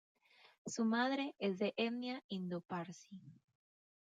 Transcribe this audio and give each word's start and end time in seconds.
Su 0.65 0.83
madre 0.83 1.35
es 1.37 1.59
de 1.59 1.75
etnia 1.77 2.23
Indo-Parsi. 2.27 3.21